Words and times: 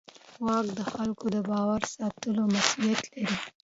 واک 0.45 0.67
د 0.77 0.79
خلکو 0.91 1.25
د 1.35 1.37
باور 1.49 1.81
ساتلو 1.95 2.43
مسؤلیت 2.53 3.01
لري. 3.13 3.35